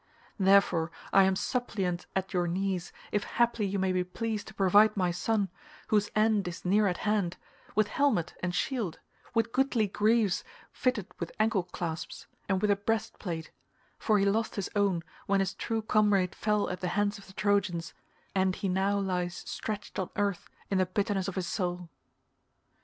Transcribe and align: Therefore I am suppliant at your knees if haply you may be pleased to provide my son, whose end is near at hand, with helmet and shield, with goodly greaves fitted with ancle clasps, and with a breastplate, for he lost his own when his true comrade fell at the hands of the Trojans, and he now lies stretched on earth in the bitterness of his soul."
Therefore 0.39 0.89
I 1.13 1.25
am 1.25 1.35
suppliant 1.35 2.07
at 2.15 2.33
your 2.33 2.47
knees 2.47 2.91
if 3.11 3.23
haply 3.23 3.67
you 3.67 3.77
may 3.77 3.91
be 3.91 4.03
pleased 4.03 4.47
to 4.47 4.53
provide 4.55 4.97
my 4.97 5.11
son, 5.11 5.47
whose 5.89 6.09
end 6.15 6.47
is 6.47 6.65
near 6.65 6.87
at 6.87 6.97
hand, 7.05 7.37
with 7.75 7.87
helmet 7.89 8.33
and 8.41 8.55
shield, 8.55 8.97
with 9.35 9.51
goodly 9.51 9.85
greaves 9.85 10.43
fitted 10.71 11.05
with 11.19 11.31
ancle 11.39 11.65
clasps, 11.65 12.25
and 12.49 12.63
with 12.63 12.71
a 12.71 12.75
breastplate, 12.75 13.51
for 13.99 14.17
he 14.17 14.25
lost 14.25 14.55
his 14.55 14.71
own 14.75 15.03
when 15.27 15.39
his 15.39 15.53
true 15.53 15.83
comrade 15.83 16.33
fell 16.33 16.67
at 16.71 16.79
the 16.81 16.87
hands 16.97 17.19
of 17.19 17.27
the 17.27 17.33
Trojans, 17.33 17.93
and 18.33 18.55
he 18.55 18.67
now 18.67 18.97
lies 18.97 19.43
stretched 19.45 19.99
on 19.99 20.09
earth 20.15 20.49
in 20.71 20.79
the 20.79 20.87
bitterness 20.87 21.27
of 21.27 21.35
his 21.35 21.45
soul." 21.47 21.89